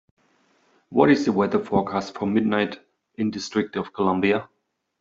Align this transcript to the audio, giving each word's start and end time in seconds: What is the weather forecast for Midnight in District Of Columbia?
What 0.89 1.11
is 1.11 1.25
the 1.25 1.31
weather 1.31 1.63
forecast 1.63 2.15
for 2.17 2.25
Midnight 2.25 2.79
in 3.19 3.29
District 3.29 3.75
Of 3.75 3.93
Columbia? 3.93 4.49